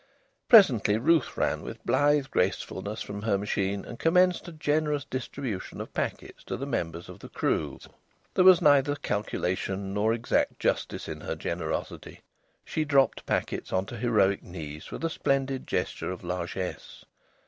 [0.49, 5.93] Presently Ruth ran with blithe gracefulness from her machine and commenced a generous distribution of
[5.93, 7.87] packets to the members of the crews.
[8.33, 12.21] There was neither calculation nor exact justice in her generosity.
[12.65, 17.05] She dropped packets on to heroic knees with a splendid gesture of largesse.